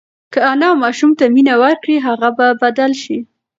که 0.33 0.39
انا 0.51 0.69
ماشوم 0.81 1.11
ته 1.19 1.25
مینه 1.35 1.55
ورکړي، 1.63 1.95
هغه 2.07 2.29
به 2.37 2.47
بدل 2.61 2.91
شي. 3.03 3.17